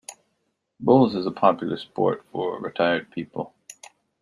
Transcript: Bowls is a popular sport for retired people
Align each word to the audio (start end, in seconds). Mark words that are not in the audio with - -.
Bowls 0.79 1.13
is 1.13 1.27
a 1.27 1.31
popular 1.31 1.77
sport 1.77 2.25
for 2.31 2.59
retired 2.59 3.11
people 3.11 3.53